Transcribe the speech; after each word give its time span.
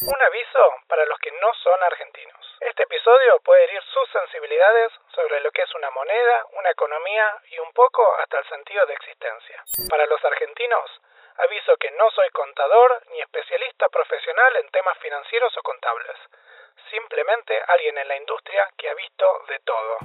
Un 0.00 0.22
aviso 0.22 0.74
para 0.86 1.04
los 1.06 1.18
que 1.18 1.32
no 1.32 1.52
son 1.54 1.82
argentinos. 1.82 2.56
Este 2.60 2.84
episodio 2.84 3.40
puede 3.40 3.64
herir 3.64 3.82
sus 3.82 4.08
sensibilidades 4.10 4.92
sobre 5.14 5.40
lo 5.40 5.50
que 5.50 5.62
es 5.62 5.74
una 5.74 5.90
moneda, 5.90 6.46
una 6.52 6.70
economía 6.70 7.36
y 7.50 7.58
un 7.58 7.72
poco 7.72 8.02
hasta 8.18 8.38
el 8.38 8.48
sentido 8.48 8.86
de 8.86 8.94
existencia. 8.94 9.64
Para 9.90 10.06
los 10.06 10.24
argentinos, 10.24 10.90
aviso 11.38 11.76
que 11.78 11.90
no 11.92 12.10
soy 12.10 12.30
contador 12.30 13.02
ni 13.10 13.20
especialista 13.20 13.88
profesional 13.88 14.56
en 14.56 14.68
temas 14.70 14.96
financieros 14.98 15.56
o 15.56 15.62
contables. 15.62 16.16
Simplemente 16.90 17.60
alguien 17.66 17.98
en 17.98 18.08
la 18.08 18.16
industria 18.16 18.68
que 18.76 18.88
ha 18.88 18.94
visto 18.94 19.26
de 19.48 19.58
todo. 19.60 19.98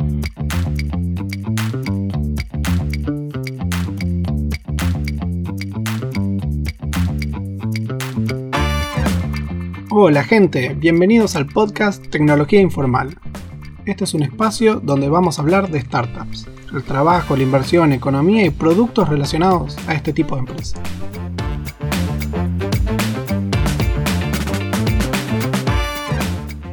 Hola 9.95 10.23
gente, 10.23 10.73
bienvenidos 10.73 11.35
al 11.35 11.45
podcast 11.45 12.03
Tecnología 12.07 12.59
Informal. 12.59 13.15
Este 13.85 14.05
es 14.05 14.15
un 14.15 14.23
espacio 14.23 14.79
donde 14.79 15.07
vamos 15.07 15.37
a 15.37 15.43
hablar 15.43 15.69
de 15.69 15.81
startups, 15.81 16.47
el 16.73 16.83
trabajo, 16.83 17.37
la 17.37 17.43
inversión, 17.43 17.93
economía 17.93 18.43
y 18.43 18.49
productos 18.49 19.07
relacionados 19.07 19.77
a 19.87 19.93
este 19.93 20.11
tipo 20.11 20.33
de 20.33 20.39
empresas. 20.39 20.81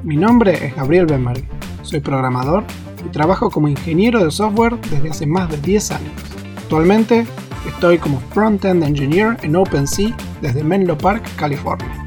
Mi 0.02 0.16
nombre 0.16 0.68
es 0.68 0.74
Gabriel 0.74 1.04
Benberg, 1.04 1.44
soy 1.82 2.00
programador 2.00 2.64
y 3.04 3.10
trabajo 3.10 3.50
como 3.50 3.68
ingeniero 3.68 4.24
de 4.24 4.30
software 4.30 4.80
desde 4.90 5.10
hace 5.10 5.26
más 5.26 5.50
de 5.50 5.58
10 5.58 5.90
años. 5.90 6.12
Actualmente 6.56 7.26
estoy 7.68 7.98
como 7.98 8.18
Front-End 8.32 8.82
Engineer 8.82 9.36
en 9.42 9.56
OpenSea 9.56 10.16
desde 10.40 10.64
Menlo 10.64 10.96
Park, 10.96 11.28
California. 11.36 11.99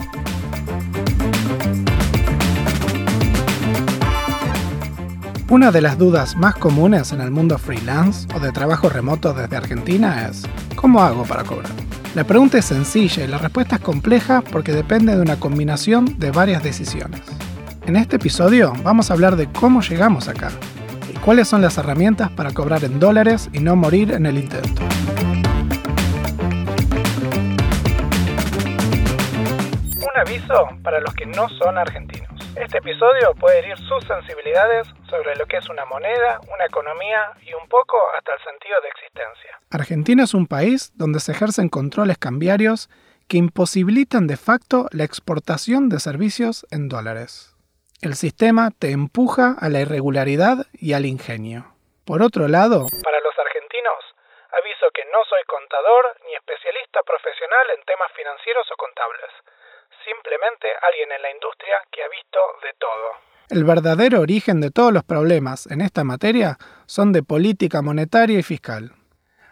Una 5.54 5.70
de 5.70 5.82
las 5.82 5.99
dudas 5.99 6.35
más 6.35 6.55
comunes 6.55 7.12
en 7.12 7.21
el 7.21 7.29
mundo 7.29 7.59
freelance 7.59 8.27
o 8.35 8.40
de 8.40 8.51
trabajo 8.51 8.90
remoto 8.90 9.35
desde 9.35 9.55
Argentina 9.55 10.27
es, 10.27 10.41
¿cómo 10.76 10.99
hago 10.99 11.26
para 11.26 11.43
cobrar? 11.43 11.71
La 12.15 12.23
pregunta 12.23 12.57
es 12.57 12.65
sencilla 12.65 13.23
y 13.23 13.27
la 13.27 13.37
respuesta 13.37 13.76
es 13.76 13.81
compleja 13.84 14.41
porque 14.41 14.71
depende 14.71 15.15
de 15.15 15.21
una 15.21 15.40
combinación 15.40 16.18
de 16.18 16.31
varias 16.31 16.63
decisiones. 16.63 17.21
En 17.85 17.96
este 17.98 18.15
episodio 18.15 18.74
vamos 18.84 19.12
a 19.12 19.13
hablar 19.13 19.35
de 19.35 19.46
cómo 19.46 19.81
llegamos 19.81 20.27
acá 20.27 20.49
y 21.07 21.15
cuáles 21.20 21.49
son 21.49 21.62
las 21.62 21.77
herramientas 21.77 22.31
para 22.31 22.51
cobrar 22.51 22.84
en 22.84 22.99
dólares 22.99 23.51
y 23.54 23.59
no 23.59 23.76
morir 23.76 24.12
en 24.12 24.26
el 24.26 24.40
intento. 24.40 24.81
Un 29.98 30.20
aviso 30.20 30.68
para 30.81 30.99
los 30.99 31.13
que 31.13 31.27
no 31.27 31.48
son 31.48 31.77
argentinos. 31.77 32.32
Este 32.55 32.77
episodio 32.77 33.34
puede 33.40 33.59
herir 33.59 33.77
sus 33.77 34.04
sensibilidades 34.05 34.87
sobre 35.09 35.35
lo 35.35 35.48
que 35.48 35.57
es 35.57 35.68
una 35.70 35.85
moneda, 35.85 36.40
una 36.54 36.65
economía 36.65 37.32
y 37.41 37.51
un 37.55 37.68
poco 37.68 37.98
hasta 38.15 38.35
el 38.35 38.43
sentido 38.43 38.79
de 38.79 38.90
existencia. 38.90 39.59
Argentina 39.71 40.23
es 40.23 40.35
un 40.35 40.46
país 40.46 40.91
donde 40.96 41.20
se 41.20 41.31
ejercen 41.31 41.70
controles 41.70 42.20
cambiarios 42.20 42.90
que 43.27 43.37
imposibilitan 43.37 44.27
de 44.27 44.37
facto 44.37 44.85
la 44.91 45.04
exportación 45.04 45.90
de 45.90 45.99
servicios 45.99 46.68
en 46.70 46.90
dólares. 46.90 47.57
El 48.04 48.13
sistema 48.13 48.70
te 48.70 48.91
empuja 48.91 49.55
a 49.59 49.70
la 49.70 49.81
irregularidad 49.81 50.68
y 50.74 50.93
al 50.93 51.07
ingenio. 51.07 51.74
Por 52.05 52.21
otro 52.21 52.48
lado, 52.48 52.85
para 53.04 53.20
los 53.21 53.34
argentinos, 53.34 54.01
aviso 54.54 54.85
que 54.93 55.05
no 55.09 55.26
soy 55.26 55.41
contador 55.48 56.21
ni 56.27 56.35
especialista 56.35 57.01
profesional 57.01 57.65
en 57.76 57.84
temas 57.85 58.12
financieros 58.13 58.70
o 58.71 58.77
contables 58.77 59.31
simplemente 60.05 60.68
alguien 60.82 61.09
en 61.15 61.21
la 61.21 61.32
industria 61.32 61.76
que 61.91 62.04
ha 62.04 62.09
visto 62.09 62.40
de 62.62 62.73
todo. 62.79 63.34
El 63.49 63.63
verdadero 63.63 64.22
origen 64.22 64.62
de 64.62 64.72
todos 64.72 64.94
los 64.94 65.03
problemas 65.03 65.68
en 65.68 65.81
esta 65.81 66.03
materia 66.03 66.57
son 66.85 67.12
de 67.12 67.23
política 67.23 67.81
monetaria 67.81 68.40
y 68.40 68.44
fiscal. 68.44 68.94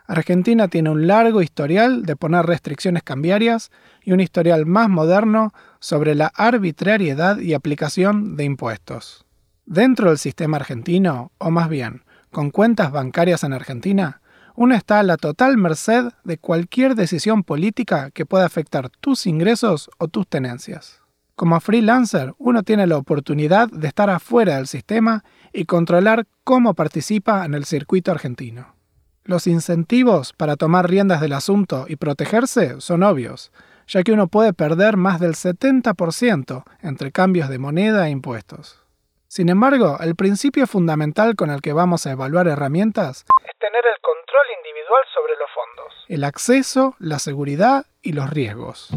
Argentina 0.07 0.67
tiene 0.67 0.89
un 0.89 1.07
largo 1.07 1.41
historial 1.41 2.03
de 2.03 2.16
poner 2.16 2.45
restricciones 2.45 3.03
cambiarias 3.03 3.72
y 4.01 4.12
un 4.12 4.19
historial 4.19 4.66
más 4.66 4.89
moderno 4.89 5.53
sobre 5.79 6.16
la 6.16 6.31
arbitrariedad 6.35 7.38
y 7.38 7.53
aplicación 7.53 8.35
de 8.35 8.44
impuestos. 8.44 9.25
Dentro 9.66 10.09
del 10.09 10.18
sistema 10.18 10.57
argentino, 10.57 11.31
o 11.38 11.50
más 11.50 11.69
bien, 11.69 12.03
con 12.31 12.51
cuentas 12.51 12.91
bancarias 12.91 13.44
en 13.44 13.53
Argentina, 13.53 14.22
uno 14.56 14.75
está 14.75 15.00
a 15.00 15.03
la 15.03 15.17
total 15.17 15.57
merced 15.57 16.06
de 16.23 16.38
cualquier 16.38 16.95
decisión 16.95 17.44
política 17.44 18.12
que 18.12 18.25
pueda 18.25 18.45
afectar 18.45 18.89
tus 18.89 19.25
ingresos 19.25 19.89
o 19.97 20.07
tus 20.07 20.28
tenencias. 20.28 21.01
Como 21.35 21.59
freelancer, 21.59 22.34
uno 22.38 22.63
tiene 22.63 22.85
la 22.88 22.97
oportunidad 22.97 23.67
de 23.69 23.88
estar 23.88 24.09
afuera 24.09 24.57
del 24.57 24.67
sistema 24.67 25.23
y 25.51 25.66
controlar 25.66 26.28
cómo 26.44 26.73
participa 26.73 27.45
en 27.45 27.53
el 27.53 27.66
circuito 27.66 28.12
argentino. 28.12 28.75
Los 29.23 29.47
incentivos 29.47 30.34
para 30.34 30.56
tomar 30.56 30.89
riendas 30.89 31.22
del 31.22 31.33
asunto 31.33 31.85
y 31.88 31.95
protegerse 31.95 32.81
son 32.81 33.03
obvios, 33.03 33.51
ya 33.88 34.03
que 34.03 34.12
uno 34.12 34.28
puede 34.28 34.53
perder 34.53 34.97
más 34.97 35.19
del 35.19 35.33
70% 35.33 36.63
entre 36.81 37.12
cambios 37.12 37.50
de 37.50 37.59
moneda 37.59 38.07
e 38.07 38.12
impuestos. 38.12 38.81
Sin 39.28 39.47
embargo, 39.47 39.97
el 40.01 40.16
principio 40.16 40.68
fundamental 40.68 41.35
con 41.35 41.51
el 41.51 41.62
que 41.62 41.72
vamos 41.72 42.06
a 42.06 42.12
evaluar 42.12 42.47
herramientas 42.47 43.25
es 43.47 43.59
tener 43.59 43.83
el 43.85 44.00
control 44.31 44.47
individual 44.58 45.03
sobre 45.14 45.34
los 45.34 45.50
fondos. 45.53 46.06
El 46.08 46.24
acceso, 46.24 46.96
la 47.00 47.19
seguridad 47.19 47.86
y 48.02 48.14
los 48.14 48.30
riesgos. 48.30 48.90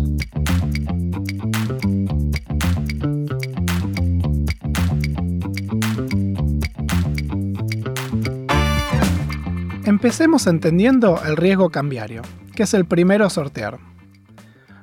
Empecemos 9.84 10.46
entendiendo 10.46 11.20
el 11.26 11.36
riesgo 11.36 11.70
cambiario, 11.70 12.22
que 12.54 12.62
es 12.62 12.74
el 12.74 12.84
primero 12.84 13.24
a 13.24 13.30
sortear. 13.30 13.78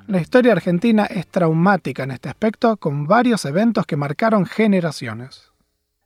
La 0.08 0.20
historia 0.20 0.52
argentina 0.52 1.06
es 1.06 1.28
traumática 1.28 2.04
en 2.04 2.12
este 2.12 2.28
aspecto 2.28 2.76
con 2.78 3.08
varios 3.08 3.46
eventos 3.46 3.86
que 3.86 3.96
marcaron 3.96 4.46
generaciones. 4.46 5.52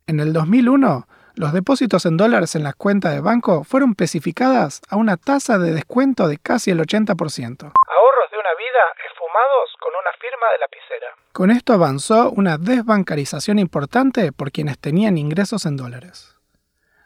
En 0.06 0.20
el 0.20 0.34
2001, 0.34 1.08
los 1.35 1.53
depósitos 1.53 2.06
en 2.06 2.18
dólares 2.18 2.56
en 2.56 2.63
las 2.63 2.75
cuentas 2.75 3.13
de 3.13 3.22
banco 3.22 3.63
fueron 3.63 3.91
especificadas 3.91 4.81
a 4.90 4.96
una 4.96 5.18
tasa 5.18 5.57
de 5.57 5.73
descuento 5.73 6.28
de 6.28 6.38
casi 6.38 6.72
el 6.72 6.79
80%. 6.79 7.12
Ahorros 7.16 8.31
de 8.31 8.38
una 8.38 8.53
vida 8.57 8.84
esfumados 9.09 9.75
con 9.79 9.91
una 10.00 10.12
firma 10.19 10.47
de 10.51 10.59
lapicera. 10.59 11.07
Con 11.34 11.51
esto 11.51 11.73
avanzó 11.73 12.31
una 12.31 12.57
desbancarización 12.57 13.59
importante 13.59 14.31
por 14.31 14.51
quienes 14.51 14.79
tenían 14.79 15.18
ingresos 15.18 15.66
en 15.66 15.75
dólares. 15.75 16.35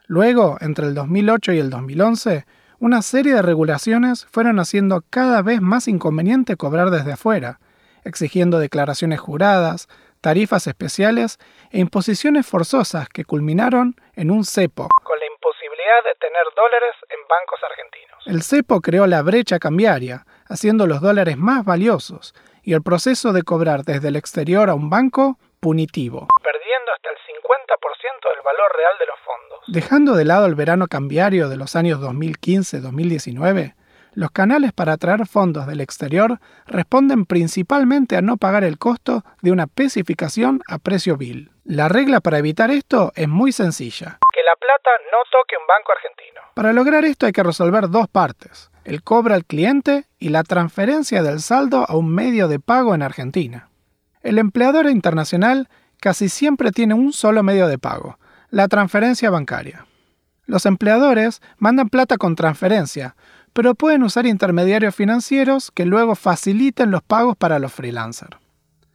Luego, 0.06 0.58
entre 0.62 0.86
el 0.86 0.94
2008 0.94 1.54
y 1.54 1.60
el 1.60 1.70
2011, 1.70 2.46
una 2.80 3.02
serie 3.02 3.34
de 3.34 3.42
regulaciones 3.42 4.26
fueron 4.26 4.60
haciendo 4.60 5.04
cada 5.10 5.42
vez 5.42 5.62
más 5.62 5.88
inconveniente 5.88 6.56
cobrar 6.56 6.92
desde 6.92 7.14
afuera, 7.14 7.60
exigiendo 8.04 8.60
declaraciones 8.60 9.20
juradas, 9.20 9.88
tarifas 10.22 10.68
especiales 10.68 11.40
e 11.72 11.80
imposiciones 11.80 12.46
forzosas 12.46 13.10
que 13.10 13.26
culminaron 13.26 13.96
en 14.20 14.32
un 14.32 14.44
cepo, 14.44 14.90
con 15.04 15.18
la 15.18 15.26
imposibilidad 15.26 16.04
de 16.04 16.14
tener 16.20 16.44
dólares 16.54 16.94
en 17.10 17.20
bancos 17.30 17.60
argentinos. 17.64 18.28
El 18.28 18.42
cepo 18.44 18.82
creó 18.82 19.08
la 19.08 19.22
brecha 19.22 19.60
cambiaria, 19.60 20.26
haciendo 20.50 20.88
los 20.88 21.00
dólares 21.00 21.38
más 21.38 21.64
valiosos 21.64 22.36
y 22.62 22.74
el 22.74 22.84
proceso 22.84 23.32
de 23.32 23.44
cobrar 23.44 23.84
desde 23.84 24.10
el 24.10 24.18
exterior 24.18 24.70
a 24.70 24.74
un 24.74 24.90
banco 24.90 25.40
punitivo, 25.62 26.28
perdiendo 26.44 26.92
hasta 26.94 27.10
el 27.10 27.16
50% 27.16 28.36
del 28.36 28.44
valor 28.44 28.72
real 28.76 28.98
de 29.00 29.06
los 29.06 29.20
fondos. 29.20 29.60
Dejando 29.68 30.14
de 30.16 30.26
lado 30.26 30.48
el 30.48 30.56
verano 30.56 30.88
cambiario 30.88 31.48
de 31.48 31.56
los 31.56 31.78
años 31.78 32.02
2015-2019, 32.02 33.76
los 34.14 34.32
canales 34.32 34.74
para 34.74 34.94
atraer 34.94 35.28
fondos 35.28 35.68
del 35.68 35.82
exterior 35.82 36.40
responden 36.66 37.26
principalmente 37.26 38.18
a 38.18 38.22
no 38.22 38.38
pagar 38.38 38.64
el 38.64 38.78
costo 38.78 39.24
de 39.42 39.52
una 39.52 39.64
especificación 39.64 40.62
a 40.68 40.80
precio 40.80 41.18
bill. 41.18 41.52
La 41.64 41.88
regla 41.90 42.20
para 42.20 42.40
evitar 42.40 42.72
esto 42.72 43.12
es 43.16 43.28
muy 43.28 43.52
sencilla. 43.52 44.18
Que 44.34 44.44
la 44.44 44.56
plata 44.60 44.90
no 45.12 45.18
toque 45.32 45.56
un 45.60 45.68
banco 45.68 45.92
argentino. 45.92 46.42
Para 46.56 46.74
lograr 46.74 47.06
esto 47.06 47.26
hay 47.26 47.32
que 47.32 47.44
resolver 47.44 47.90
dos 47.90 48.08
partes. 48.08 48.72
El 48.84 49.04
cobro 49.04 49.36
al 49.36 49.46
cliente 49.46 50.06
y 50.18 50.30
la 50.30 50.44
transferencia 50.44 51.22
del 51.22 51.42
saldo 51.42 51.86
a 51.88 51.96
un 51.96 52.14
medio 52.14 52.48
de 52.48 52.60
pago 52.60 52.96
en 52.96 53.04
Argentina. 53.04 53.70
El 54.22 54.38
empleador 54.38 54.90
internacional 54.90 55.70
casi 56.00 56.30
siempre 56.30 56.72
tiene 56.72 56.94
un 56.94 57.14
solo 57.14 57.44
medio 57.44 57.68
de 57.68 57.78
pago, 57.78 58.18
la 58.50 58.68
transferencia 58.68 59.30
bancaria. 59.30 59.86
Los 60.46 60.66
empleadores 60.66 61.42
mandan 61.58 61.90
plata 61.90 62.18
con 62.18 62.36
transferencia, 62.36 63.16
pero 63.54 63.76
pueden 63.76 64.04
usar 64.04 64.26
intermediarios 64.26 64.96
financieros 64.96 65.72
que 65.72 65.86
luego 65.86 66.16
faciliten 66.16 66.92
los 66.92 67.02
pagos 67.04 67.36
para 67.36 67.60
los 67.60 67.74
freelancers. 67.74 68.38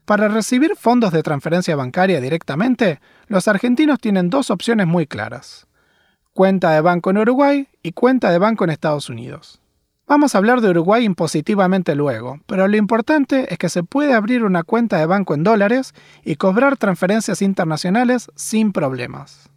Para 0.04 0.28
recibir 0.28 0.76
fondos 0.76 1.12
de 1.12 1.22
transferencia 1.22 1.76
bancaria 1.76 2.20
directamente, 2.20 3.00
los 3.26 3.48
argentinos 3.48 3.98
tienen 3.98 4.28
dos 4.28 4.50
opciones 4.50 4.86
muy 4.86 5.06
claras. 5.06 5.66
Cuenta 6.34 6.72
de 6.72 6.82
banco 6.82 7.10
en 7.10 7.18
Uruguay 7.18 7.68
y 7.82 7.92
cuenta 7.92 8.30
de 8.30 8.38
banco 8.38 8.64
en 8.64 8.70
Estados 8.70 9.08
Unidos. 9.08 9.60
Vamos 10.06 10.34
a 10.34 10.38
hablar 10.38 10.60
de 10.60 10.68
Uruguay 10.68 11.04
impositivamente 11.04 11.94
luego, 11.94 12.38
pero 12.44 12.68
lo 12.68 12.76
importante 12.76 13.46
es 13.50 13.56
que 13.56 13.70
se 13.70 13.82
puede 13.82 14.12
abrir 14.12 14.44
una 14.44 14.62
cuenta 14.62 14.98
de 14.98 15.06
banco 15.06 15.32
en 15.32 15.44
dólares 15.44 15.94
y 16.22 16.36
cobrar 16.36 16.76
transferencias 16.76 17.40
internacionales 17.40 18.30
sin 18.34 18.72
problemas. 18.72 19.48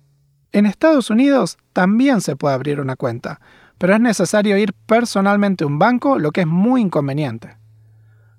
En 0.52 0.66
Estados 0.66 1.10
Unidos 1.10 1.58
también 1.74 2.22
se 2.22 2.36
puede 2.36 2.56
abrir 2.56 2.80
una 2.80 2.96
cuenta, 2.96 3.42
pero 3.78 3.94
es 3.94 4.00
necesario 4.00 4.58
ir 4.58 4.74
personalmente 4.86 5.64
a 5.64 5.68
un 5.68 5.80
banco, 5.80 6.18
lo 6.18 6.32
que 6.32 6.42
es 6.42 6.48
muy 6.48 6.82
inconveniente. 6.82 7.58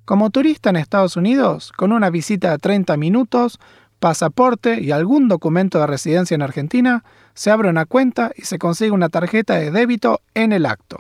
Como 0.05 0.31
turista 0.31 0.71
en 0.71 0.77
Estados 0.77 1.17
Unidos, 1.17 1.71
con 1.77 1.93
una 1.93 2.09
visita 2.09 2.51
de 2.51 2.59
30 2.59 2.97
minutos, 2.97 3.61
pasaporte 3.99 4.81
y 4.81 4.91
algún 4.91 5.29
documento 5.29 5.79
de 5.79 5.87
residencia 5.87 6.35
en 6.35 6.43
Argentina, 6.43 7.05
se 7.35 7.51
abre 7.51 7.69
una 7.69 7.85
cuenta 7.85 8.33
y 8.35 8.43
se 8.43 8.59
consigue 8.59 8.91
una 8.91 9.11
tarjeta 9.11 9.55
de 9.57 9.71
débito 9.71 10.23
en 10.35 10.53
el 10.53 10.67
acto. 10.67 10.99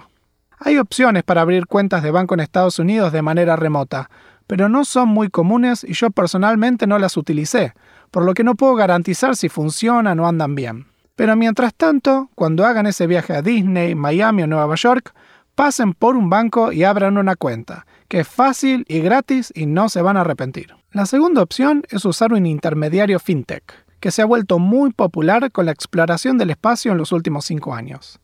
Hay 0.58 0.76
opciones 0.76 1.22
para 1.22 1.40
abrir 1.40 1.66
cuentas 1.66 2.02
de 2.02 2.10
banco 2.10 2.34
en 2.34 2.40
Estados 2.40 2.78
Unidos 2.78 3.12
de 3.12 3.22
manera 3.22 3.56
remota, 3.56 4.10
pero 4.46 4.68
no 4.68 4.84
son 4.84 5.08
muy 5.08 5.30
comunes 5.30 5.84
y 5.84 5.94
yo 5.94 6.10
personalmente 6.10 6.86
no 6.86 6.98
las 6.98 7.16
utilicé, 7.16 7.74
por 8.10 8.24
lo 8.24 8.34
que 8.34 8.44
no 8.44 8.56
puedo 8.56 8.74
garantizar 8.74 9.36
si 9.36 9.48
funcionan 9.48 10.18
o 10.20 10.26
andan 10.26 10.54
bien. 10.54 10.87
Pero 11.18 11.34
mientras 11.34 11.74
tanto, 11.74 12.30
cuando 12.36 12.64
hagan 12.64 12.86
ese 12.86 13.08
viaje 13.08 13.34
a 13.34 13.42
Disney, 13.42 13.96
Miami 13.96 14.44
o 14.44 14.46
Nueva 14.46 14.76
York, 14.76 15.12
pasen 15.56 15.92
por 15.92 16.14
un 16.14 16.30
banco 16.30 16.70
y 16.70 16.84
abran 16.84 17.18
una 17.18 17.34
cuenta, 17.34 17.86
que 18.06 18.20
es 18.20 18.28
fácil 18.28 18.84
y 18.86 19.00
gratis 19.00 19.52
y 19.52 19.66
no 19.66 19.88
se 19.88 20.00
van 20.00 20.16
a 20.16 20.20
arrepentir. 20.20 20.76
La 20.92 21.06
segunda 21.06 21.42
opción 21.42 21.82
es 21.90 22.04
usar 22.04 22.32
un 22.32 22.46
intermediario 22.46 23.18
fintech, 23.18 23.64
que 23.98 24.12
se 24.12 24.22
ha 24.22 24.26
vuelto 24.26 24.60
muy 24.60 24.92
popular 24.92 25.50
con 25.50 25.66
la 25.66 25.72
exploración 25.72 26.38
del 26.38 26.50
espacio 26.50 26.92
en 26.92 26.98
los 26.98 27.10
últimos 27.10 27.46
cinco 27.46 27.74
años. 27.74 28.20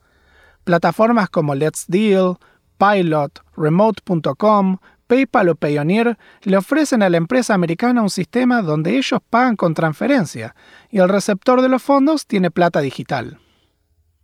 Plataformas 0.62 1.28
como 1.30 1.56
Let's 1.56 1.86
Deal, 1.88 2.36
Pilot, 2.78 3.40
Remote.com, 3.56 4.78
PayPal 5.06 5.48
o 5.48 5.54
Payoneer 5.54 6.18
le 6.42 6.56
ofrecen 6.56 7.02
a 7.02 7.10
la 7.10 7.16
empresa 7.16 7.54
americana 7.54 8.02
un 8.02 8.10
sistema 8.10 8.62
donde 8.62 8.96
ellos 8.96 9.20
pagan 9.30 9.56
con 9.56 9.74
transferencia 9.74 10.54
y 10.90 10.98
el 10.98 11.08
receptor 11.08 11.62
de 11.62 11.68
los 11.68 11.82
fondos 11.82 12.26
tiene 12.26 12.50
plata 12.50 12.80
digital. 12.80 13.38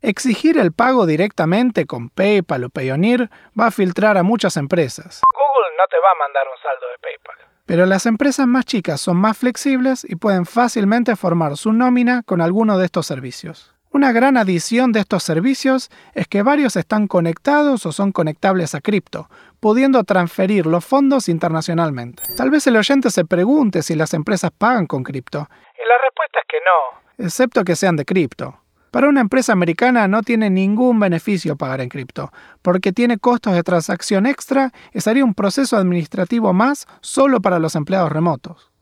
Exigir 0.02 0.58
el 0.58 0.72
pago 0.72 1.04
directamente 1.04 1.84
con 1.86 2.08
PayPal 2.08 2.64
o 2.64 2.70
Payoneer 2.70 3.28
va 3.58 3.66
a 3.66 3.70
filtrar 3.70 4.16
a 4.16 4.22
muchas 4.22 4.56
empresas. 4.56 5.20
Google 5.30 5.76
no 5.76 5.84
te 5.90 5.96
va 5.96 6.10
a 6.10 6.18
mandar 6.26 6.44
un 6.46 6.62
saldo 6.62 6.86
de 6.90 6.98
PayPal. 7.00 7.50
Pero 7.66 7.86
las 7.86 8.06
empresas 8.06 8.46
más 8.46 8.64
chicas 8.64 9.00
son 9.00 9.18
más 9.18 9.36
flexibles 9.36 10.06
y 10.08 10.16
pueden 10.16 10.46
fácilmente 10.46 11.14
formar 11.16 11.56
su 11.56 11.72
nómina 11.72 12.22
con 12.24 12.40
alguno 12.40 12.78
de 12.78 12.86
estos 12.86 13.06
servicios. 13.06 13.74
Una 13.92 14.12
gran 14.12 14.36
adición 14.36 14.92
de 14.92 15.00
estos 15.00 15.24
servicios 15.24 15.90
es 16.14 16.28
que 16.28 16.42
varios 16.42 16.76
están 16.76 17.08
conectados 17.08 17.84
o 17.86 17.92
son 17.92 18.12
conectables 18.12 18.76
a 18.76 18.80
cripto, 18.80 19.28
pudiendo 19.60 20.02
transferir 20.04 20.66
los 20.66 20.84
fondos 20.84 21.28
internacionalmente. 21.28 22.22
Tal 22.36 22.50
vez 22.50 22.66
el 22.66 22.76
oyente 22.76 23.10
se 23.10 23.24
pregunte 23.24 23.82
si 23.82 23.94
las 23.94 24.14
empresas 24.14 24.50
pagan 24.56 24.86
con 24.86 25.04
cripto. 25.04 25.38
Y 25.38 25.88
la 25.88 25.94
respuesta 26.02 26.40
es 26.40 26.46
que 26.48 26.58
no. 26.58 27.26
Excepto 27.26 27.64
que 27.64 27.76
sean 27.76 27.96
de 27.96 28.04
cripto. 28.04 28.58
Para 28.90 29.08
una 29.08 29.20
empresa 29.20 29.52
americana 29.52 30.08
no 30.08 30.22
tiene 30.22 30.50
ningún 30.50 30.98
beneficio 30.98 31.54
pagar 31.54 31.80
en 31.80 31.88
cripto, 31.88 32.32
porque 32.60 32.92
tiene 32.92 33.18
costos 33.18 33.54
de 33.54 33.62
transacción 33.62 34.26
extra 34.26 34.72
y 34.92 35.00
sería 35.00 35.24
un 35.24 35.34
proceso 35.34 35.76
administrativo 35.76 36.52
más 36.52 36.88
solo 37.00 37.40
para 37.40 37.60
los 37.60 37.76
empleados 37.76 38.10
remotos. 38.10 38.72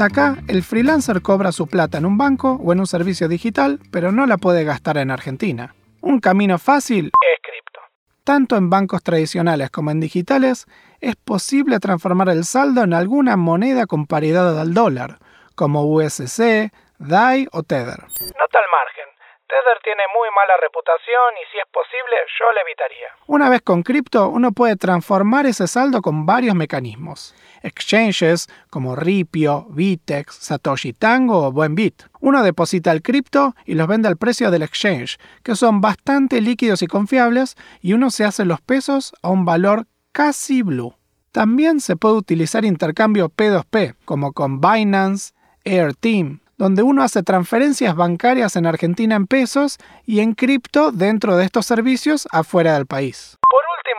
Hasta 0.00 0.22
acá, 0.22 0.36
el 0.48 0.62
freelancer 0.62 1.20
cobra 1.20 1.52
su 1.52 1.66
plata 1.66 1.98
en 1.98 2.06
un 2.06 2.16
banco 2.16 2.58
o 2.64 2.72
en 2.72 2.80
un 2.80 2.86
servicio 2.86 3.28
digital, 3.28 3.80
pero 3.92 4.12
no 4.12 4.24
la 4.24 4.38
puede 4.38 4.64
gastar 4.64 4.96
en 4.96 5.10
Argentina. 5.10 5.74
Un 6.00 6.20
camino 6.20 6.58
fácil 6.58 7.08
es 7.20 7.40
cripto. 7.42 7.80
Tanto 8.24 8.56
en 8.56 8.70
bancos 8.70 9.02
tradicionales 9.02 9.68
como 9.68 9.90
en 9.90 10.00
digitales, 10.00 10.64
es 11.02 11.16
posible 11.16 11.80
transformar 11.80 12.30
el 12.30 12.44
saldo 12.44 12.82
en 12.82 12.94
alguna 12.94 13.36
moneda 13.36 13.84
con 13.84 14.06
paridad 14.06 14.58
al 14.58 14.72
dólar, 14.72 15.18
como 15.54 15.84
USC, 15.84 16.72
DAI 16.98 17.48
o 17.52 17.62
Tether. 17.62 18.00
Nota 18.00 18.56
al 18.56 18.70
margen. 18.72 19.04
Tether 19.50 19.82
tiene 19.84 20.04
muy 20.16 20.30
mala 20.34 20.54
reputación 20.62 21.34
y 21.36 21.44
si 21.52 21.58
es 21.58 21.68
posible 21.70 22.16
yo 22.38 22.50
le 22.54 22.60
evitaría. 22.62 23.08
Una 23.26 23.50
vez 23.50 23.60
con 23.60 23.82
cripto, 23.82 24.28
uno 24.30 24.52
puede 24.52 24.76
transformar 24.76 25.44
ese 25.44 25.66
saldo 25.66 26.00
con 26.00 26.24
varios 26.24 26.54
mecanismos. 26.54 27.34
Exchanges 27.62 28.48
como 28.70 28.96
Ripio, 28.96 29.66
Vitex, 29.70 30.34
Satoshi 30.34 30.92
Tango 30.92 31.46
o 31.46 31.52
Buenbit. 31.52 32.02
Uno 32.20 32.42
deposita 32.42 32.92
el 32.92 33.02
cripto 33.02 33.54
y 33.64 33.74
los 33.74 33.86
vende 33.86 34.08
al 34.08 34.16
precio 34.16 34.50
del 34.50 34.62
exchange, 34.62 35.18
que 35.42 35.56
son 35.56 35.80
bastante 35.80 36.40
líquidos 36.40 36.82
y 36.82 36.86
confiables, 36.86 37.56
y 37.80 37.92
uno 37.92 38.10
se 38.10 38.24
hace 38.24 38.44
los 38.44 38.60
pesos 38.60 39.12
a 39.22 39.30
un 39.30 39.44
valor 39.44 39.86
casi 40.12 40.62
blue. 40.62 40.94
También 41.32 41.80
se 41.80 41.96
puede 41.96 42.16
utilizar 42.16 42.64
intercambio 42.64 43.30
P2P, 43.30 43.94
como 44.04 44.32
con 44.32 44.60
Binance, 44.60 45.32
Airteam, 45.64 46.40
donde 46.58 46.82
uno 46.82 47.02
hace 47.02 47.22
transferencias 47.22 47.94
bancarias 47.94 48.56
en 48.56 48.66
Argentina 48.66 49.14
en 49.14 49.26
pesos 49.26 49.78
y 50.04 50.20
en 50.20 50.34
cripto 50.34 50.92
dentro 50.92 51.36
de 51.36 51.44
estos 51.44 51.66
servicios 51.66 52.26
afuera 52.32 52.74
del 52.74 52.86
país. 52.86 53.38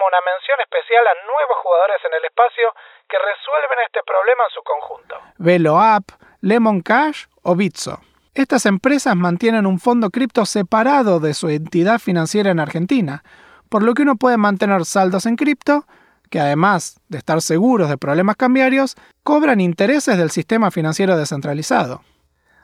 Una 0.01 0.21
mención 0.25 0.57
especial 0.59 1.06
a 1.06 1.15
nuevos 1.25 1.57
jugadores 1.62 1.98
en 2.06 2.13
el 2.18 2.25
espacio 2.25 2.74
que 3.07 3.18
resuelven 3.18 3.80
este 3.86 4.01
problema 4.06 4.44
en 4.44 4.53
su 4.53 4.62
conjunto. 4.63 5.15
Velo 5.38 5.80
App, 5.80 6.09
Lemon 6.42 6.81
Cash 6.81 7.25
o 7.44 7.56
Bitso. 7.56 8.00
Estas 8.33 8.65
empresas 8.65 9.15
mantienen 9.15 9.65
un 9.65 9.80
fondo 9.80 10.09
cripto 10.09 10.45
separado 10.45 11.19
de 11.19 11.33
su 11.33 11.50
entidad 11.50 12.00
financiera 12.00 12.50
en 12.50 12.59
Argentina, 12.59 13.24
por 13.69 13.83
lo 13.83 13.94
que 13.94 14.01
uno 14.01 14.15
puede 14.15 14.38
mantener 14.38 14.86
saldos 14.86 15.25
en 15.25 15.36
cripto 15.36 15.86
que 16.31 16.39
además 16.39 17.00
de 17.09 17.19
estar 17.19 17.42
seguros 17.42 17.89
de 17.89 17.98
problemas 17.98 18.38
cambiarios, 18.38 18.95
cobran 19.21 19.59
intereses 19.59 20.18
del 20.18 20.31
sistema 20.31 20.71
financiero 20.71 21.18
descentralizado. 21.18 22.01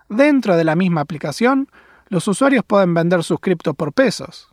Dentro 0.08 0.56
de 0.56 0.64
la 0.64 0.76
misma 0.76 1.02
aplicación, 1.02 1.70
los 2.08 2.28
usuarios 2.30 2.64
pueden 2.66 2.94
vender 2.94 3.24
sus 3.24 3.42
cripto 3.42 3.74
por 3.74 3.92
pesos. 3.94 4.50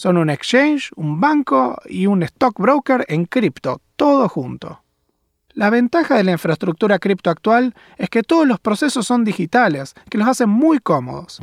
Son 0.00 0.16
un 0.16 0.30
exchange, 0.30 0.92
un 0.94 1.20
banco 1.20 1.76
y 1.86 2.06
un 2.06 2.22
stockbroker 2.22 3.04
en 3.08 3.24
cripto, 3.24 3.80
todo 3.96 4.28
junto. 4.28 4.84
La 5.54 5.70
ventaja 5.70 6.14
de 6.16 6.22
la 6.22 6.30
infraestructura 6.30 7.00
cripto 7.00 7.30
actual 7.30 7.74
es 7.96 8.08
que 8.08 8.22
todos 8.22 8.46
los 8.46 8.60
procesos 8.60 9.08
son 9.08 9.24
digitales, 9.24 9.96
que 10.08 10.18
los 10.18 10.28
hacen 10.28 10.50
muy 10.50 10.78
cómodos. 10.78 11.40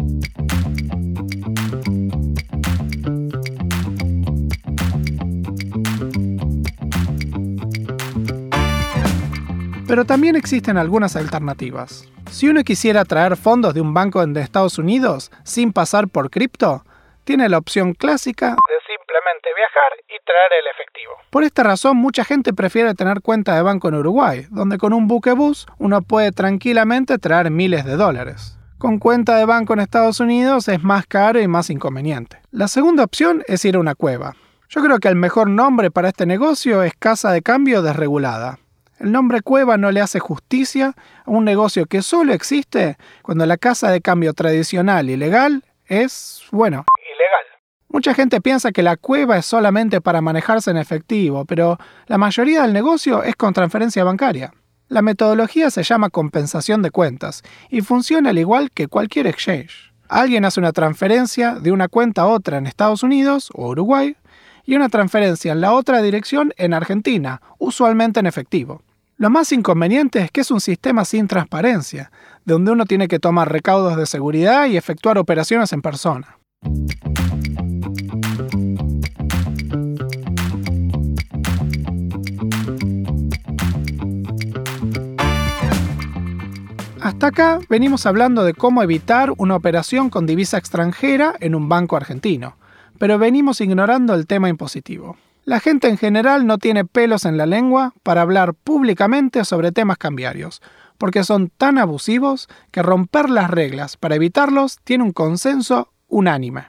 Pero 9.86 10.06
también 10.06 10.38
existen 10.38 10.78
algunas 10.78 11.18
alternativas. 11.18 12.08
Si 12.32 12.48
uno 12.48 12.64
quisiera 12.64 13.04
traer 13.04 13.36
fondos 13.36 13.74
de 13.74 13.82
un 13.82 13.94
banco 13.94 14.26
de 14.26 14.40
Estados 14.40 14.78
Unidos 14.78 15.30
sin 15.44 15.74
pasar 15.74 16.08
por 16.08 16.30
cripto, 16.30 16.85
tiene 17.26 17.50
la 17.50 17.58
opción 17.58 17.94
clásica 17.94 18.52
de 18.52 18.78
simplemente 18.88 19.50
viajar 19.56 19.92
y 20.08 20.24
traer 20.24 20.52
el 20.62 20.68
efectivo. 20.72 21.14
Por 21.30 21.44
esta 21.44 21.64
razón, 21.64 21.98
mucha 21.98 22.24
gente 22.24 22.54
prefiere 22.54 22.94
tener 22.94 23.22
cuenta 23.22 23.56
de 23.56 23.62
banco 23.62 23.90
en 23.90 23.96
Uruguay, 23.96 24.48
donde 24.52 24.78
con 24.78 24.94
un 24.94 25.08
buquebus 25.08 25.68
uno 25.78 26.02
puede 26.02 26.32
tranquilamente 26.32 27.18
traer 27.18 27.52
miles 27.52 27.84
de 27.84 27.98
dólares. 27.98 28.58
Con 28.78 29.00
cuenta 29.00 29.38
de 29.38 29.46
banco 29.46 29.74
en 29.74 29.80
Estados 29.80 30.20
Unidos 30.20 30.68
es 30.68 30.84
más 30.84 31.08
caro 31.08 31.42
y 31.42 31.48
más 31.48 31.70
inconveniente. 31.70 32.40
La 32.52 32.68
segunda 32.68 33.04
opción 33.04 33.44
es 33.48 33.66
ir 33.66 33.76
a 33.76 33.80
una 33.80 33.96
cueva. 33.96 34.36
Yo 34.70 34.82
creo 34.84 35.00
que 35.00 35.08
el 35.08 35.16
mejor 35.16 35.50
nombre 35.50 35.92
para 35.92 36.10
este 36.10 36.26
negocio 36.26 36.84
es 36.84 36.94
casa 36.94 37.32
de 37.32 37.42
cambio 37.42 37.82
desregulada. 37.82 38.60
El 39.00 39.12
nombre 39.12 39.42
cueva 39.42 39.78
no 39.78 39.92
le 39.92 40.02
hace 40.02 40.20
justicia 40.20 40.94
a 41.26 41.32
un 41.32 41.46
negocio 41.46 41.86
que 41.86 42.02
solo 42.02 42.34
existe 42.34 42.98
cuando 43.22 43.46
la 43.46 43.58
casa 43.58 43.92
de 43.92 44.02
cambio 44.02 44.34
tradicional 44.34 45.10
y 45.10 45.18
legal 45.18 45.64
es, 45.88 46.44
bueno. 46.52 46.86
Mucha 47.96 48.14
gente 48.14 48.42
piensa 48.42 48.74
que 48.74 48.84
la 48.84 48.98
cueva 48.98 49.38
es 49.38 49.46
solamente 49.46 50.02
para 50.02 50.20
manejarse 50.20 50.70
en 50.70 50.76
efectivo, 50.76 51.46
pero 51.46 51.78
la 52.08 52.18
mayoría 52.18 52.64
del 52.64 52.74
negocio 52.74 53.24
es 53.24 53.38
con 53.38 53.54
transferencia 53.54 54.04
bancaria. 54.04 54.54
La 54.90 55.02
metodología 55.02 55.72
se 55.72 55.82
llama 55.82 56.10
compensación 56.10 56.82
de 56.82 56.92
cuentas 56.92 57.42
y 57.70 57.80
funciona 57.80 58.32
al 58.32 58.38
igual 58.38 58.70
que 58.72 58.90
cualquier 58.90 59.28
exchange. 59.28 59.94
Alguien 60.10 60.44
hace 60.44 60.60
una 60.60 60.74
transferencia 60.74 61.56
de 61.56 61.72
una 61.72 61.88
cuenta 61.88 62.24
a 62.24 62.28
otra 62.28 62.58
en 62.58 62.68
Estados 62.68 63.02
Unidos 63.02 63.50
o 63.54 63.70
Uruguay 63.70 64.18
y 64.66 64.76
una 64.76 64.90
transferencia 64.90 65.54
en 65.54 65.62
la 65.62 65.72
otra 65.72 66.02
dirección 66.02 66.52
en 66.58 66.74
Argentina, 66.74 67.42
usualmente 67.60 68.20
en 68.20 68.26
efectivo. 68.26 68.82
Lo 69.16 69.30
más 69.30 69.54
inconveniente 69.54 70.20
es 70.20 70.32
que 70.32 70.42
es 70.42 70.52
un 70.52 70.60
sistema 70.60 71.06
sin 71.06 71.30
transparencia, 71.30 72.12
donde 72.44 72.72
uno 72.72 72.84
tiene 72.84 73.08
que 73.08 73.20
tomar 73.20 73.50
recaudos 73.50 73.96
de 73.96 74.06
seguridad 74.06 74.66
y 74.66 74.76
efectuar 74.76 75.18
operaciones 75.18 75.72
en 75.72 75.82
persona. 75.82 76.40
Acá 87.26 87.60
venimos 87.70 88.06
hablando 88.06 88.44
de 88.44 88.54
cómo 88.54 88.84
evitar 88.84 89.34
una 89.38 89.56
operación 89.56 90.12
con 90.12 90.28
divisa 90.28 90.60
extranjera 90.60 91.34
en 91.40 91.56
un 91.56 91.68
banco 91.68 91.96
argentino, 91.96 92.56
pero 93.00 93.18
venimos 93.18 93.62
ignorando 93.62 94.14
el 94.14 94.28
tema 94.28 94.48
impositivo. 94.48 95.18
La 95.44 95.60
gente 95.60 95.88
en 95.88 95.98
general 95.98 96.46
no 96.46 96.60
tiene 96.60 96.86
pelos 96.86 97.26
en 97.26 97.36
la 97.36 97.48
lengua 97.48 97.94
para 98.04 98.22
hablar 98.22 98.54
públicamente 98.54 99.44
sobre 99.44 99.72
temas 99.72 99.98
cambiarios, 99.98 100.62
porque 101.00 101.24
son 101.24 101.50
tan 101.50 101.80
abusivos 101.80 102.48
que 102.70 102.84
romper 102.84 103.32
las 103.32 103.50
reglas 103.50 103.98
para 103.98 104.14
evitarlos 104.14 104.78
tiene 104.84 105.04
un 105.04 105.12
consenso 105.12 105.92
unánime. 106.08 106.66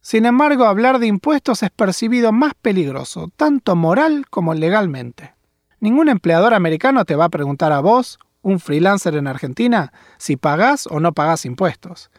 Sin 0.00 0.26
embargo, 0.26 0.64
hablar 0.64 0.98
de 0.98 1.06
impuestos 1.06 1.62
es 1.62 1.70
percibido 1.70 2.32
más 2.32 2.54
peligroso, 2.60 3.30
tanto 3.36 3.76
moral 3.76 4.26
como 4.30 4.52
legalmente. 4.52 5.34
Ningún 5.78 6.08
empleador 6.08 6.54
americano 6.54 7.04
te 7.04 7.14
va 7.14 7.26
a 7.26 7.28
preguntar 7.28 7.70
a 7.70 7.78
vos, 7.78 8.18
un 8.42 8.60
freelancer 8.60 9.14
en 9.14 9.26
Argentina, 9.26 9.92
si 10.18 10.36
pagás 10.36 10.86
o 10.86 11.00
no 11.00 11.12
pagás 11.12 11.44
impuestos. 11.44 12.10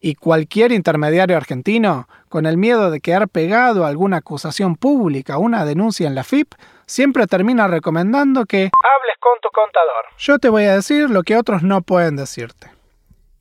Y 0.00 0.14
cualquier 0.14 0.72
intermediario 0.72 1.36
argentino, 1.36 2.08
con 2.28 2.46
el 2.46 2.56
miedo 2.56 2.90
de 2.90 3.00
quedar 3.00 3.28
pegado 3.28 3.84
a 3.84 3.88
alguna 3.88 4.18
acusación 4.18 4.76
pública 4.76 5.38
o 5.38 5.40
una 5.40 5.64
denuncia 5.64 6.06
en 6.06 6.14
la 6.14 6.24
FIP, 6.24 6.54
siempre 6.86 7.26
termina 7.26 7.68
recomendando 7.68 8.46
que 8.46 8.70
hables 8.72 9.16
con 9.20 9.32
tu 9.42 9.48
contador. 9.50 10.06
Yo 10.18 10.38
te 10.38 10.48
voy 10.48 10.64
a 10.64 10.74
decir 10.74 11.10
lo 11.10 11.22
que 11.22 11.36
otros 11.36 11.62
no 11.62 11.82
pueden 11.82 12.16
decirte. 12.16 12.70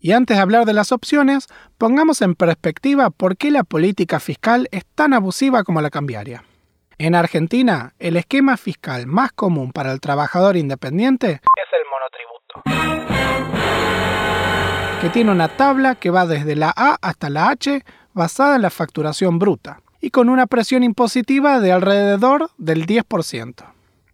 Y 0.01 0.13
antes 0.13 0.37
de 0.37 0.41
hablar 0.41 0.65
de 0.65 0.73
las 0.73 0.91
opciones, 0.91 1.47
pongamos 1.77 2.21
en 2.21 2.35
perspectiva 2.35 3.09
por 3.09 3.35
qué 3.35 3.51
la 3.51 3.63
política 3.63 4.19
fiscal 4.19 4.67
es 4.71 4.85
tan 4.95 5.13
abusiva 5.13 5.63
como 5.63 5.81
la 5.81 5.89
cambiaria. 5.89 6.43
En 6.97 7.15
Argentina, 7.15 7.93
el 7.99 8.17
esquema 8.17 8.57
fiscal 8.57 9.07
más 9.07 9.31
común 9.31 9.71
para 9.71 9.91
el 9.91 10.01
trabajador 10.01 10.57
independiente 10.57 11.31
es 11.31 11.69
el 11.73 11.78
que 15.01 15.09
tiene 15.09 15.31
una 15.31 15.47
tabla 15.47 15.95
que 15.95 16.09
va 16.09 16.25
desde 16.25 16.57
la 16.57 16.73
A 16.75 16.97
hasta 17.01 17.29
la 17.29 17.49
H 17.49 17.85
basada 18.13 18.57
en 18.57 18.61
la 18.61 18.69
facturación 18.69 19.39
bruta 19.39 19.81
y 20.01 20.09
con 20.09 20.27
una 20.27 20.45
presión 20.45 20.83
impositiva 20.83 21.61
de 21.61 21.71
alrededor 21.71 22.51
del 22.57 22.85
10%. 22.85 23.63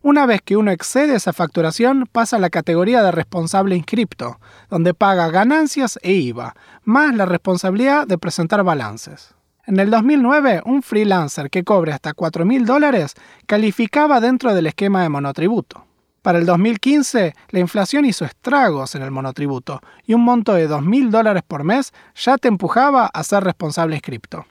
Una 0.03 0.27
vez 0.27 0.41
que 0.43 0.57
uno 0.57 0.69
excede 0.69 1.15
esa 1.15 1.33
facturación, 1.33 2.07
pasa 2.11 2.35
a 2.35 2.39
la 2.39 2.51
categoría 2.51 3.01
de 3.01 3.11
responsable 3.11 3.75
inscripto, 3.75 4.39
donde 4.69 4.93
paga 4.93 5.31
ganancias 5.31 5.97
e 6.03 6.13
IVA, 6.13 6.55
más 6.83 7.15
la 7.15 7.25
responsabilidad 7.25 8.05
de 8.05 8.19
presentar 8.19 8.63
balances. 8.63 9.33
En 9.65 9.79
el 9.79 9.89
2009, 9.89 10.61
un 10.65 10.83
freelancer 10.83 11.49
que 11.49 11.63
cobre 11.63 11.93
hasta 11.93 12.13
4.000 12.13 12.65
dólares 12.65 13.15
calificaba 13.47 14.21
dentro 14.21 14.53
del 14.53 14.67
esquema 14.67 15.01
de 15.01 15.09
monotributo. 15.09 15.87
Para 16.25 16.39
el 16.39 16.47
2015, 16.47 17.35
la 17.49 17.59
inflación 17.59 18.03
hizo 18.03 18.25
estragos 18.25 18.95
en 18.95 19.03
el 19.03 19.11
monotributo 19.11 19.79
y 20.07 20.15
un 20.15 20.23
monto 20.23 20.55
de 20.55 20.67
2.000 20.67 21.11
dólares 21.11 21.43
por 21.47 21.63
mes 21.63 21.93
ya 22.15 22.39
te 22.39 22.47
empujaba 22.47 23.05
a 23.05 23.23
ser 23.23 23.43
responsable 23.43 23.93
inscripto, 23.93 24.47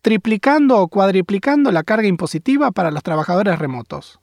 triplicando 0.00 0.78
o 0.78 0.88
cuadriplicando 0.88 1.70
la 1.72 1.82
carga 1.82 2.08
impositiva 2.08 2.70
para 2.70 2.90
los 2.90 3.02
trabajadores 3.02 3.58
remotos. 3.58 4.18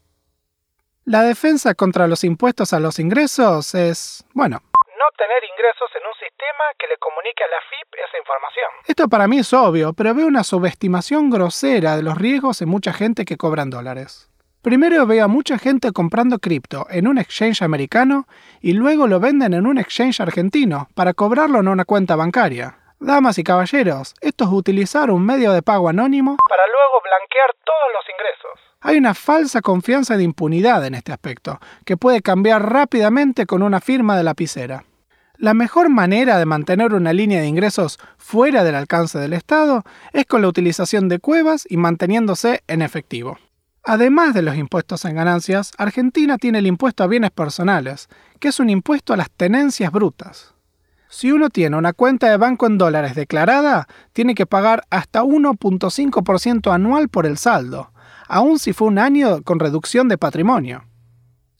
La 1.05 1.21
defensa 1.21 1.75
contra 1.75 2.07
los 2.07 2.23
impuestos 2.23 2.73
a 2.73 2.79
los 2.79 2.97
ingresos 2.97 3.75
es, 3.75 4.25
bueno, 4.33 4.63
no 4.63 5.05
tener 5.15 5.43
ingresos 5.43 5.87
en 5.93 6.07
un 6.07 6.15
sistema 6.15 6.63
que 6.79 6.87
le 6.87 6.97
comunique 6.97 7.43
a 7.43 7.47
la 7.47 7.61
FIP 7.69 7.93
esa 8.09 8.17
información. 8.17 8.71
Esto 8.87 9.07
para 9.07 9.27
mí 9.27 9.37
es 9.37 9.53
obvio, 9.53 9.93
pero 9.93 10.15
veo 10.15 10.25
una 10.25 10.43
subestimación 10.43 11.29
grosera 11.29 11.95
de 11.95 12.01
los 12.01 12.17
riesgos 12.17 12.59
en 12.63 12.69
mucha 12.69 12.91
gente 12.91 13.23
que 13.23 13.37
cobran 13.37 13.69
dólares. 13.69 14.30
Primero 14.61 15.07
veo 15.07 15.25
a 15.25 15.27
mucha 15.27 15.57
gente 15.57 15.91
comprando 15.91 16.37
cripto 16.37 16.85
en 16.91 17.07
un 17.07 17.17
exchange 17.17 17.63
americano 17.63 18.27
y 18.61 18.73
luego 18.73 19.07
lo 19.07 19.19
venden 19.19 19.55
en 19.55 19.65
un 19.65 19.79
exchange 19.79 20.21
argentino 20.21 20.87
para 20.93 21.15
cobrarlo 21.15 21.59
en 21.59 21.67
una 21.67 21.83
cuenta 21.83 22.15
bancaria. 22.15 22.77
Damas 22.99 23.39
y 23.39 23.43
caballeros, 23.43 24.13
esto 24.21 24.43
es 24.43 24.51
utilizar 24.51 25.09
un 25.09 25.25
medio 25.25 25.51
de 25.51 25.63
pago 25.63 25.89
anónimo 25.89 26.37
para 26.47 26.61
luego 26.67 27.01
blanquear 27.03 27.55
todos 27.65 27.89
los 27.91 28.05
ingresos. 28.13 28.75
Hay 28.81 28.97
una 28.97 29.15
falsa 29.15 29.61
confianza 29.61 30.15
de 30.15 30.23
impunidad 30.23 30.85
en 30.85 30.93
este 30.93 31.11
aspecto, 31.11 31.59
que 31.83 31.97
puede 31.97 32.21
cambiar 32.21 32.71
rápidamente 32.71 33.47
con 33.47 33.63
una 33.63 33.81
firma 33.81 34.15
de 34.15 34.23
lapicera. 34.23 34.83
La 35.37 35.55
mejor 35.55 35.89
manera 35.89 36.37
de 36.37 36.45
mantener 36.45 36.93
una 36.93 37.13
línea 37.13 37.41
de 37.41 37.47
ingresos 37.47 37.97
fuera 38.19 38.63
del 38.63 38.75
alcance 38.75 39.17
del 39.17 39.33
Estado 39.33 39.83
es 40.13 40.27
con 40.27 40.43
la 40.43 40.49
utilización 40.49 41.09
de 41.09 41.17
cuevas 41.17 41.65
y 41.67 41.77
manteniéndose 41.77 42.61
en 42.67 42.83
efectivo. 42.83 43.39
Además 43.83 44.35
de 44.35 44.43
los 44.43 44.55
impuestos 44.57 45.05
en 45.05 45.15
ganancias, 45.15 45.71
Argentina 45.77 46.37
tiene 46.37 46.59
el 46.59 46.67
impuesto 46.67 47.03
a 47.03 47.07
bienes 47.07 47.31
personales, 47.31 48.09
que 48.39 48.49
es 48.49 48.59
un 48.59 48.69
impuesto 48.69 49.13
a 49.13 49.17
las 49.17 49.31
tenencias 49.31 49.91
brutas. 49.91 50.53
Si 51.09 51.31
uno 51.31 51.49
tiene 51.49 51.75
una 51.75 51.91
cuenta 51.91 52.29
de 52.29 52.37
banco 52.37 52.67
en 52.67 52.77
dólares 52.77 53.15
declarada, 53.15 53.87
tiene 54.13 54.35
que 54.35 54.45
pagar 54.45 54.83
hasta 54.89 55.23
1.5% 55.23 56.71
anual 56.71 57.09
por 57.09 57.25
el 57.25 57.37
saldo, 57.37 57.91
aun 58.27 58.59
si 58.59 58.71
fue 58.71 58.87
un 58.87 58.99
año 58.99 59.41
con 59.41 59.59
reducción 59.59 60.07
de 60.07 60.17
patrimonio. 60.17 60.85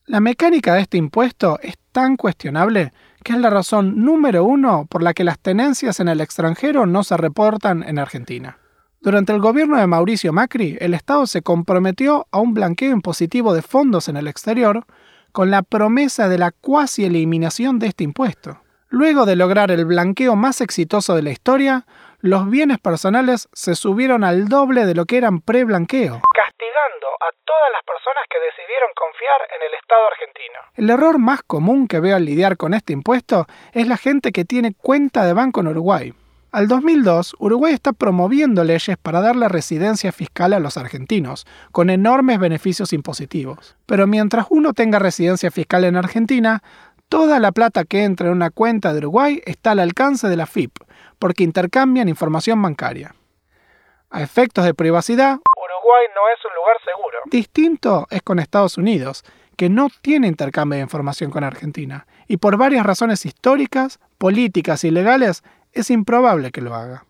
La 0.06 0.20
mecánica 0.20 0.76
de 0.76 0.82
este 0.82 0.98
impuesto 0.98 1.60
es 1.62 1.76
tan 1.92 2.18
cuestionable 2.18 2.94
que 3.24 3.34
es 3.34 3.40
la 3.40 3.50
razón 3.50 4.06
número 4.06 4.44
uno 4.44 4.86
por 4.90 5.04
la 5.04 5.14
que 5.14 5.24
las 5.24 5.40
tenencias 5.40 6.00
en 6.00 6.08
el 6.08 6.22
extranjero 6.22 6.86
no 6.86 7.04
se 7.04 7.18
reportan 7.18 7.84
en 7.84 8.00
Argentina. 8.00 8.61
Durante 9.04 9.34
el 9.34 9.40
gobierno 9.40 9.78
de 9.78 9.88
Mauricio 9.88 10.32
Macri, 10.32 10.78
el 10.80 10.94
Estado 10.94 11.26
se 11.26 11.42
comprometió 11.42 12.28
a 12.32 12.38
un 12.38 12.54
blanqueo 12.54 12.92
impositivo 12.92 13.56
de 13.56 13.64
fondos 13.64 14.08
en 14.08 14.16
el 14.16 14.28
exterior 14.28 14.86
con 15.32 15.50
la 15.50 15.64
promesa 15.64 16.30
de 16.30 16.38
la 16.38 16.52
cuasi 16.52 17.06
eliminación 17.06 17.80
de 17.80 17.88
este 17.88 18.04
impuesto. 18.04 18.62
Luego 18.90 19.26
de 19.26 19.36
lograr 19.36 19.72
el 19.72 19.86
blanqueo 19.86 20.36
más 20.36 20.62
exitoso 20.62 21.16
de 21.16 21.24
la 21.24 21.32
historia, 21.32 21.88
los 22.20 22.48
bienes 22.48 22.78
personales 22.78 23.50
se 23.54 23.74
subieron 23.74 24.24
al 24.24 24.48
doble 24.48 24.86
de 24.86 24.94
lo 24.94 25.06
que 25.06 25.18
eran 25.18 25.42
pre-blanqueo. 25.42 26.22
Castigando 26.36 27.08
a 27.22 27.34
todas 27.44 27.72
las 27.74 27.84
personas 27.84 28.24
que 28.30 28.38
decidieron 28.38 28.92
confiar 28.96 29.42
en 29.56 29.68
el 29.68 29.74
Estado 29.82 30.08
argentino. 30.12 30.60
El 30.76 30.90
error 30.92 31.18
más 31.18 31.42
común 31.42 31.88
que 31.88 32.00
veo 32.00 32.18
al 32.18 32.26
lidiar 32.26 32.56
con 32.56 32.76
este 32.76 32.94
impuesto 32.94 33.48
es 33.74 33.88
la 33.88 33.98
gente 33.98 34.32
que 34.32 34.46
tiene 34.46 34.76
cuenta 34.76 35.26
de 35.26 35.34
banco 35.34 35.62
en 35.62 35.70
Uruguay. 35.70 36.14
Al 36.52 36.68
2002, 36.68 37.38
Uruguay 37.40 37.74
está 37.74 37.94
promoviendo 37.94 38.66
leyes 38.66 38.98
para 39.02 39.22
darle 39.22 39.48
residencia 39.48 40.12
fiscal 40.12 40.52
a 40.52 40.60
los 40.60 40.76
argentinos, 40.76 41.48
con 41.72 41.90
enormes 41.90 42.40
beneficios 42.40 42.92
impositivos. 42.92 43.78
Pero 43.86 44.06
mientras 44.06 44.48
uno 44.50 44.74
tenga 44.74 45.00
residencia 45.00 45.50
fiscal 45.50 45.86
en 45.86 45.96
Argentina, 45.96 46.62
toda 47.08 47.40
la 47.40 47.54
plata 47.54 47.86
que 47.86 48.04
entra 48.04 48.28
en 48.28 48.34
una 48.34 48.50
cuenta 48.50 48.92
de 48.92 49.00
Uruguay 49.00 49.42
está 49.46 49.72
al 49.72 49.80
alcance 49.80 50.28
de 50.28 50.36
la 50.36 50.46
FIP, 50.46 50.78
porque 51.20 51.46
intercambian 51.46 52.10
información 52.10 52.62
bancaria. 52.62 53.16
A 54.10 54.22
efectos 54.22 54.66
de 54.66 54.74
privacidad, 54.74 55.40
Uruguay 55.56 56.06
no 56.14 56.22
es 56.36 56.46
un 56.46 56.54
lugar 56.54 56.76
seguro. 56.84 57.18
Distinto 57.28 58.08
es 58.10 58.22
con 58.24 58.40
Estados 58.40 58.78
Unidos, 58.78 59.24
que 59.56 59.70
no 59.70 59.88
tiene 60.02 60.28
intercambio 60.28 60.76
de 60.76 60.84
información 60.84 61.32
con 61.32 61.46
Argentina, 61.46 62.08
y 62.28 62.38
por 62.38 62.58
varias 62.58 62.86
razones 62.86 63.26
históricas, 63.26 64.02
políticas 64.18 64.84
y 64.84 64.92
legales 64.92 65.44
es 65.74 65.90
improbable 65.90 66.52
que 66.52 66.62
lo 66.62 66.76
haga. 66.76 67.06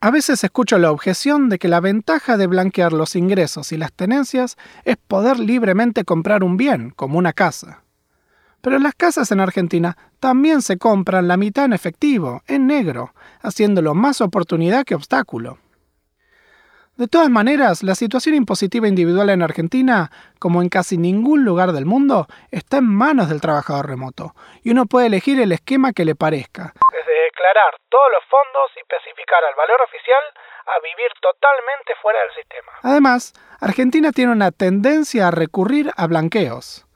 A 0.00 0.10
veces 0.10 0.44
escucho 0.44 0.78
la 0.78 0.90
objeción 0.90 1.48
de 1.48 1.58
que 1.58 1.68
la 1.68 1.80
ventaja 1.80 2.36
de 2.36 2.46
blanquear 2.46 2.92
los 2.92 3.16
ingresos 3.16 3.72
y 3.72 3.76
las 3.76 3.92
tenencias 3.92 4.56
es 4.84 4.96
poder 4.96 5.38
libremente 5.38 6.04
comprar 6.04 6.44
un 6.44 6.56
bien, 6.56 6.90
como 6.90 7.18
una 7.18 7.32
casa. 7.32 7.82
Pero 8.60 8.78
las 8.78 8.94
casas 8.94 9.32
en 9.32 9.40
Argentina 9.40 9.96
también 10.20 10.60
se 10.60 10.76
compran 10.76 11.28
la 11.28 11.36
mitad 11.36 11.64
en 11.64 11.72
efectivo, 11.72 12.42
en 12.46 12.66
negro, 12.66 13.14
haciéndolo 13.40 13.94
más 13.94 14.20
oportunidad 14.20 14.84
que 14.84 14.94
obstáculo. 14.94 15.58
De 16.96 17.08
todas 17.08 17.28
maneras, 17.28 17.82
la 17.82 17.94
situación 17.94 18.34
impositiva 18.34 18.88
individual 18.88 19.28
en 19.28 19.42
Argentina, 19.42 20.10
como 20.38 20.62
en 20.62 20.70
casi 20.70 20.96
ningún 20.96 21.44
lugar 21.44 21.72
del 21.72 21.84
mundo, 21.84 22.26
está 22.50 22.78
en 22.78 22.86
manos 22.86 23.28
del 23.28 23.42
trabajador 23.42 23.86
remoto, 23.86 24.34
y 24.62 24.70
uno 24.70 24.86
puede 24.86 25.08
elegir 25.08 25.38
el 25.38 25.52
esquema 25.52 25.92
que 25.92 26.06
le 26.06 26.14
parezca. 26.14 26.72
Declarar 27.36 27.76
todos 27.90 28.10
los 28.12 28.24
fondos 28.30 28.72
y 28.76 28.80
especificar 28.80 29.44
al 29.44 29.54
valor 29.56 29.82
oficial 29.82 30.24
a 30.72 30.80
vivir 30.80 31.12
totalmente 31.20 31.94
fuera 32.00 32.18
del 32.20 32.32
sistema. 32.32 32.72
Además, 32.82 33.34
Argentina 33.60 34.10
tiene 34.10 34.32
una 34.32 34.52
tendencia 34.52 35.28
a 35.28 35.30
recurrir 35.30 35.92
a 35.98 36.06
blanqueos. 36.06 36.86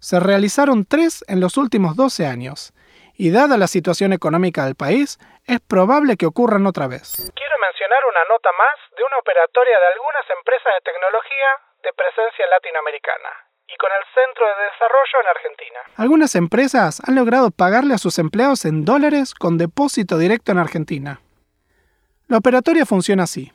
Se 0.00 0.18
realizaron 0.18 0.84
tres 0.84 1.24
en 1.28 1.38
los 1.38 1.56
últimos 1.56 1.94
12 1.94 2.26
años, 2.26 2.74
y 3.14 3.30
dada 3.30 3.56
la 3.56 3.68
situación 3.68 4.12
económica 4.12 4.64
del 4.64 4.74
país, 4.74 5.20
es 5.46 5.60
probable 5.60 6.16
que 6.16 6.26
ocurran 6.26 6.66
otra 6.66 6.88
vez. 6.88 7.30
Quiero 7.30 7.56
mencionar 7.62 8.02
una 8.04 8.24
nota 8.34 8.50
más 8.58 8.74
de 8.98 9.04
una 9.04 9.18
operatoria 9.18 9.78
de 9.78 9.86
algunas 9.94 10.26
empresas 10.28 10.74
de 10.74 10.90
tecnología 10.90 11.50
de 11.84 11.92
presencia 11.92 12.46
latinoamericana 12.50 13.53
y 13.74 13.78
con 13.78 13.90
el 13.90 14.04
Centro 14.14 14.46
de 14.46 14.64
Desarrollo 14.70 15.16
en 15.20 15.28
Argentina. 15.36 15.80
Algunas 15.96 16.34
empresas 16.34 17.02
han 17.06 17.14
logrado 17.14 17.50
pagarle 17.50 17.94
a 17.94 17.98
sus 17.98 18.18
empleados 18.18 18.64
en 18.64 18.84
dólares 18.84 19.34
con 19.34 19.58
depósito 19.58 20.18
directo 20.18 20.52
en 20.52 20.58
Argentina. 20.58 21.20
La 22.28 22.38
operatoria 22.38 22.86
funciona 22.86 23.24
así. 23.24 23.52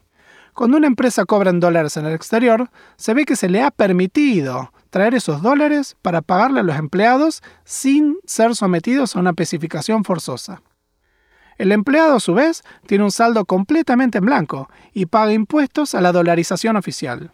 Cuando 0.54 0.78
una 0.78 0.88
empresa 0.88 1.26
cobra 1.26 1.52
en 1.52 1.60
dólares 1.60 1.96
en 1.96 2.06
el 2.06 2.14
exterior, 2.14 2.70
se 2.98 3.14
ve 3.14 3.24
que 3.24 3.36
se 3.36 3.50
le 3.50 3.62
ha 3.62 3.72
permitido 3.72 4.74
traer 4.90 5.14
esos 5.14 5.42
dólares 5.42 5.96
para 6.02 6.22
pagarle 6.22 6.60
a 6.60 6.64
los 6.64 6.76
empleados 6.76 7.42
sin 7.64 8.18
ser 8.26 8.56
sometidos 8.56 9.16
a 9.16 9.20
una 9.20 9.30
especificación 9.30 10.04
forzosa. 10.04 10.62
El 11.58 11.72
empleado, 11.72 12.16
a 12.16 12.20
su 12.20 12.34
vez, 12.34 12.64
tiene 12.88 13.04
un 13.04 13.12
saldo 13.12 13.46
completamente 13.46 14.18
en 14.18 14.26
blanco 14.26 14.70
y 14.94 15.06
paga 15.06 15.34
impuestos 15.34 15.94
a 15.94 16.02
la 16.02 16.12
dolarización 16.12 16.78
oficial. 16.78 17.32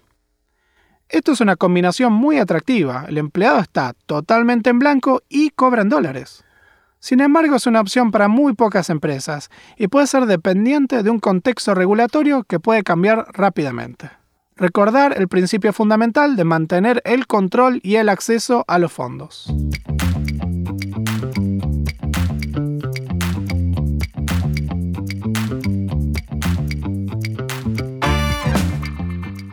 Esto 1.09 1.33
es 1.33 1.41
una 1.41 1.55
combinación 1.55 2.13
muy 2.13 2.39
atractiva. 2.39 3.05
El 3.07 3.17
empleado 3.17 3.59
está 3.59 3.93
totalmente 4.05 4.71
en 4.71 4.79
blanco 4.79 5.21
y 5.29 5.51
cobra 5.51 5.83
en 5.83 5.89
dólares. 5.89 6.43
Sin 6.99 7.21
embargo, 7.21 7.55
es 7.55 7.67
una 7.67 7.81
opción 7.81 8.09
para 8.09 8.27
muy 8.27 8.53
pocas 8.53 8.89
empresas 8.89 9.51
y 9.77 9.87
puede 9.87 10.07
ser 10.07 10.25
dependiente 10.25 11.03
de 11.03 11.09
un 11.11 11.19
contexto 11.19 11.75
regulatorio 11.75 12.43
que 12.43 12.59
puede 12.59 12.83
cambiar 12.83 13.27
rápidamente. 13.33 14.09
Recordar 14.55 15.15
el 15.17 15.27
principio 15.27 15.73
fundamental 15.73 16.35
de 16.35 16.45
mantener 16.45 17.01
el 17.05 17.27
control 17.27 17.79
y 17.83 17.97
el 17.97 18.09
acceso 18.09 18.65
a 18.67 18.79
los 18.79 18.91
fondos. 18.91 19.53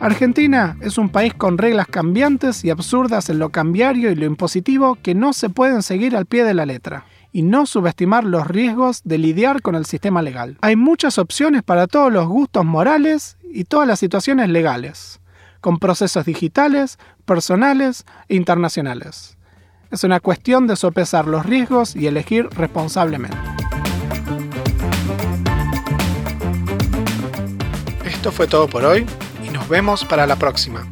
Argentina 0.03 0.75
es 0.81 0.97
un 0.97 1.07
país 1.07 1.33
con 1.33 1.57
reglas 1.57 1.87
cambiantes 1.87 2.65
y 2.65 2.69
absurdas 2.69 3.29
en 3.29 3.39
lo 3.39 3.51
cambiario 3.51 4.11
y 4.11 4.15
lo 4.15 4.25
impositivo 4.25 4.97
que 5.01 5.15
no 5.15 5.31
se 5.31 5.49
pueden 5.49 5.81
seguir 5.81 6.17
al 6.17 6.25
pie 6.25 6.43
de 6.43 6.53
la 6.53 6.65
letra 6.65 7.05
y 7.31 7.41
no 7.41 7.65
subestimar 7.65 8.25
los 8.25 8.45
riesgos 8.45 8.99
de 9.05 9.17
lidiar 9.17 9.61
con 9.61 9.75
el 9.75 9.85
sistema 9.85 10.21
legal. 10.21 10.57
Hay 10.59 10.75
muchas 10.75 11.17
opciones 11.17 11.63
para 11.63 11.87
todos 11.87 12.11
los 12.11 12.27
gustos 12.27 12.65
morales 12.65 13.37
y 13.49 13.63
todas 13.63 13.87
las 13.87 13.97
situaciones 13.97 14.49
legales, 14.49 15.21
con 15.61 15.79
procesos 15.79 16.25
digitales, 16.25 16.99
personales 17.23 18.03
e 18.27 18.35
internacionales. 18.35 19.37
Es 19.89 20.03
una 20.03 20.19
cuestión 20.19 20.67
de 20.67 20.75
sopesar 20.75 21.27
los 21.27 21.45
riesgos 21.45 21.95
y 21.95 22.07
elegir 22.07 22.49
responsablemente. 22.57 23.37
Esto 28.03 28.33
fue 28.33 28.47
todo 28.47 28.67
por 28.67 28.83
hoy 28.83 29.05
nos 29.53 29.69
vemos 29.69 30.03
para 30.03 30.25
la 30.25 30.35
próxima. 30.35 30.85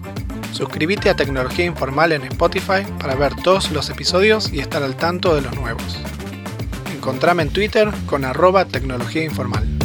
Suscríbete 0.53 1.09
a 1.09 1.15
Tecnología 1.15 1.65
Informal 1.65 2.11
en 2.11 2.23
Spotify 2.23 2.85
para 2.99 3.15
ver 3.15 3.35
todos 3.35 3.71
los 3.71 3.89
episodios 3.89 4.53
y 4.53 4.59
estar 4.59 4.83
al 4.83 4.95
tanto 4.95 5.35
de 5.35 5.41
los 5.41 5.55
nuevos. 5.55 5.97
Encontrame 6.93 7.43
en 7.43 7.49
Twitter 7.49 7.89
con 8.05 8.23
arroba 8.23 8.65
tecnología 8.65 9.23
informal. 9.23 9.80